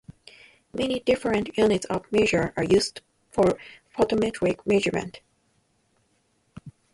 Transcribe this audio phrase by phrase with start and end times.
[0.73, 3.59] Many different units of measure are used for
[3.95, 5.19] photometric measurements.